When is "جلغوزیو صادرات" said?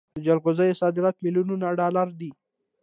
0.27-1.15